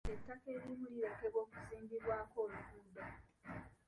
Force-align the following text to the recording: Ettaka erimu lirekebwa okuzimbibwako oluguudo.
Ettaka 0.13 0.47
erimu 0.55 0.85
lirekebwa 0.93 1.39
okuzimbibwako 1.45 2.37
oluguudo. 2.45 3.05